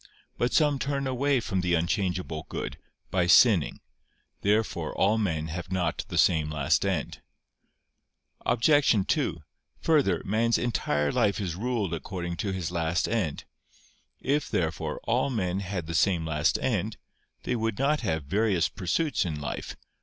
[0.35, 2.79] But some turn away from the unchangeable good,
[3.11, 3.81] by sinning.
[4.41, 7.21] Therefore all men have not the same last end.
[8.43, 9.07] Obj.
[9.07, 9.43] 2:
[9.81, 13.43] Further, man's entire life is ruled according to his last end.
[14.19, 16.97] If, therefore, all men had the same last end,
[17.43, 19.75] they would not have various pursuits in life.